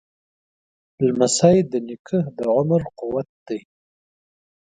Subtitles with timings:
[1.05, 3.61] لمسی د نیکه د عمر قوت دی.